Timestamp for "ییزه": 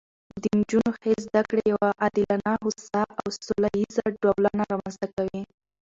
3.81-4.05